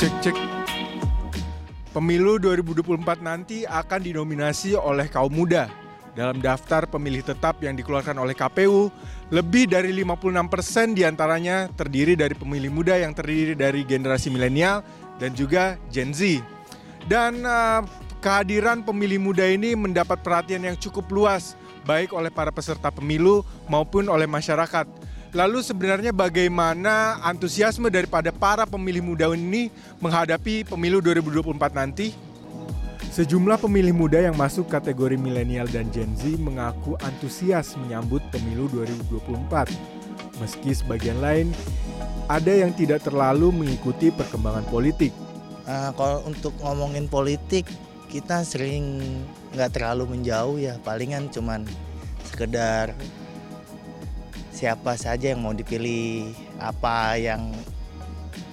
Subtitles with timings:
[0.00, 0.36] Cek cek.
[1.92, 5.68] Pemilu 2024 nanti akan dinominasi oleh kaum muda.
[6.16, 8.88] Dalam daftar pemilih tetap yang dikeluarkan oleh KPU,
[9.28, 14.80] lebih dari 56% di antaranya terdiri dari pemilih muda yang terdiri dari generasi milenial
[15.20, 16.40] dan juga Gen Z.
[17.04, 17.84] Dan uh,
[18.24, 24.08] kehadiran pemilih muda ini mendapat perhatian yang cukup luas, baik oleh para peserta pemilu maupun
[24.08, 24.88] oleh masyarakat.
[25.30, 29.70] Lalu sebenarnya bagaimana antusiasme daripada para pemilih muda ini
[30.02, 32.10] menghadapi pemilu 2024 nanti?
[33.14, 39.70] Sejumlah pemilih muda yang masuk kategori milenial dan Gen Z mengaku antusias menyambut pemilu 2024.
[40.42, 41.54] Meski sebagian lain
[42.26, 45.14] ada yang tidak terlalu mengikuti perkembangan politik.
[45.62, 47.70] Uh, kalau untuk ngomongin politik,
[48.10, 48.98] kita sering
[49.54, 51.62] nggak terlalu menjauh ya, palingan cuman
[52.26, 52.98] sekedar
[54.60, 56.28] siapa saja yang mau dipilih
[56.60, 57.48] apa yang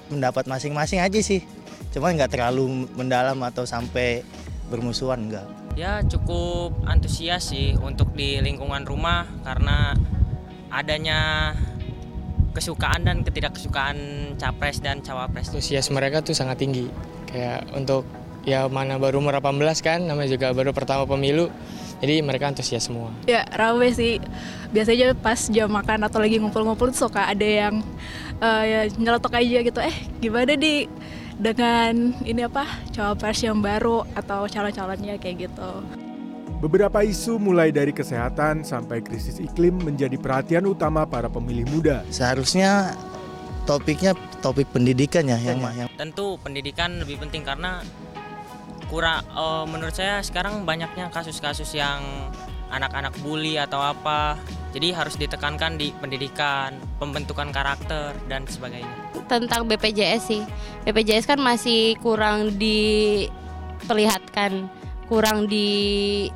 [0.08, 1.44] mendapat masing-masing aja sih.
[1.92, 4.24] Cuma nggak terlalu mendalam atau sampai
[4.72, 9.94] bermusuhan enggak ya cukup antusias sih untuk di lingkungan rumah karena
[10.74, 11.54] adanya
[12.58, 13.98] kesukaan dan ketidakkesukaan
[14.42, 15.54] capres dan cawapres.
[15.54, 16.90] Antusias mereka tuh sangat tinggi.
[17.30, 18.10] Kayak untuk
[18.48, 21.52] ya mana baru umur 18 kan namanya juga baru pertama pemilu.
[22.00, 23.12] Jadi mereka antusias semua.
[23.28, 24.24] Ya rame sih.
[24.72, 27.84] Biasanya pas jam makan atau lagi ngumpul-ngumpul tuh suka ada yang
[28.40, 29.80] uh, ya nyeletok aja gitu.
[29.84, 30.88] Eh gimana di
[31.36, 35.72] dengan ini apa cawapres yang baru atau calon-calonnya kayak gitu.
[36.58, 42.02] Beberapa isu mulai dari kesehatan sampai krisis iklim menjadi perhatian utama para pemilih muda.
[42.10, 42.98] Seharusnya
[43.70, 47.84] topiknya topik pendidikan ya yang, yang tentu pendidikan lebih penting karena
[48.88, 52.00] kurang uh, menurut saya sekarang banyaknya kasus-kasus yang
[52.72, 54.38] anak-anak bully atau apa.
[54.76, 58.92] Jadi harus ditekankan di pendidikan pembentukan karakter dan sebagainya.
[59.26, 60.44] Tentang BPJS sih.
[60.86, 64.70] BPJS kan masih kurang diperlihatkan
[65.08, 66.28] kurang di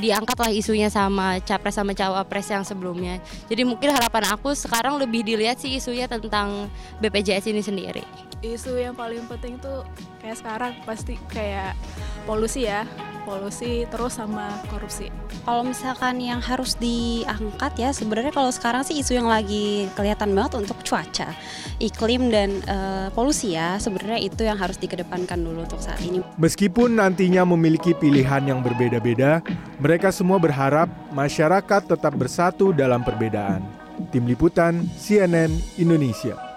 [0.00, 3.20] diangkat lah isunya sama capres sama cawapres yang sebelumnya.
[3.46, 6.72] Jadi mungkin harapan aku sekarang lebih dilihat sih isunya tentang
[7.04, 8.04] BPJS ini sendiri.
[8.40, 9.84] Isu yang paling penting tuh
[10.24, 11.76] kayak sekarang pasti kayak
[12.24, 12.88] polusi ya,
[13.28, 15.12] polusi terus sama korupsi.
[15.44, 20.56] Kalau misalkan yang harus diangkat ya sebenarnya kalau sekarang sih isu yang lagi kelihatan banget
[20.56, 21.30] untuk cuaca,
[21.78, 26.18] iklim dan uh, polusi ya sebenarnya itu yang harus dikedepankan dulu untuk saat ini.
[26.34, 29.38] Meskipun nantinya memiliki pilihan yang berbeda-beda,
[29.78, 33.62] mereka semua berharap masyarakat tetap bersatu dalam perbedaan.
[34.10, 36.49] Tim Liputan CNN Indonesia.